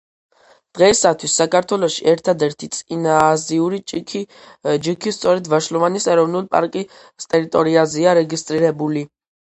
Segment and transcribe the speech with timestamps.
[0.77, 9.11] დღეისათვის საქართველოში ერთადერთი წინააზიური ჯიქი სწორედ ვაშლოვანის ეროვნული პარკის ტერიტორიაზეა რეგისტრირებული.